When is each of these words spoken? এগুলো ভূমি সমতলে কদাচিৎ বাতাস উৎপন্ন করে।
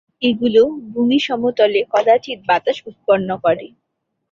এগুলো 0.21 0.61
ভূমি 0.91 1.17
সমতলে 1.27 1.79
কদাচিৎ 1.93 2.39
বাতাস 2.49 2.77
উৎপন্ন 2.89 3.29
করে। 3.43 3.65